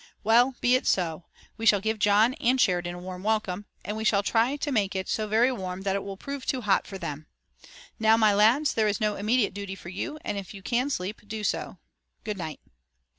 Well, 0.23 0.55
be 0.61 0.73
it 0.73 0.87
so. 0.87 1.25
We 1.57 1.67
shall 1.67 1.79
give 1.79 1.99
John 1.99 2.33
and 2.41 2.59
Sheridan 2.59 2.95
a 2.95 2.99
warm 2.99 3.21
welcome, 3.21 3.67
and 3.85 3.95
we 3.95 4.03
shall 4.03 4.23
try 4.23 4.55
to 4.55 4.71
make 4.71 4.95
it 4.95 5.07
so 5.07 5.27
very 5.27 5.51
warm 5.51 5.83
that 5.83 5.95
it 5.95 6.03
will 6.03 6.17
prove 6.17 6.43
too 6.43 6.61
hot 6.61 6.87
for 6.87 6.97
them. 6.97 7.27
Now, 7.99 8.17
my 8.17 8.33
lads, 8.33 8.73
there 8.73 8.87
is 8.87 8.99
no 8.99 9.15
immediate 9.15 9.53
duty 9.53 9.75
for 9.75 9.89
you, 9.89 10.17
and 10.25 10.39
if 10.39 10.55
you 10.55 10.63
can 10.63 10.89
sleep, 10.89 11.21
do 11.27 11.43
so. 11.43 11.77
Good 12.23 12.39
night." 12.39 12.59